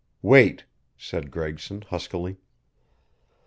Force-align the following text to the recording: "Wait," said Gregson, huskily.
"Wait," 0.23 0.65
said 0.97 1.29
Gregson, 1.29 1.83
huskily. 1.91 2.37